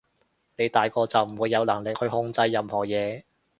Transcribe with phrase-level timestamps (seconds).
[0.57, 3.21] 你大個就唔會有能力去控制任何嘢